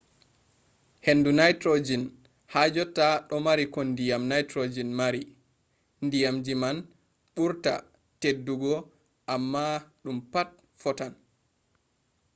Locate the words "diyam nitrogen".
3.97-4.89